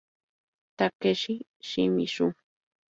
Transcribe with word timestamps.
Takeshi 0.77 1.35
Shimizu 1.67 2.27